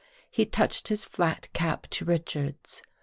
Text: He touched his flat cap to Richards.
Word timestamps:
He 0.31 0.47
touched 0.47 0.87
his 0.87 1.05
flat 1.05 1.47
cap 1.53 1.85
to 1.91 2.05
Richards. 2.05 2.81